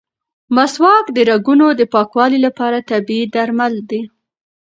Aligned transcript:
مسواک 0.55 1.05
د 1.13 1.17
رګونو 1.31 1.67
د 1.79 1.81
پاکوالي 1.93 2.39
لپاره 2.45 2.85
طبیعي 2.89 3.25
درمل 3.35 3.73
دي. 3.89 4.01